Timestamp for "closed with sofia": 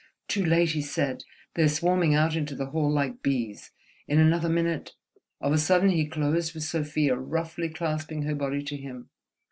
6.07-7.15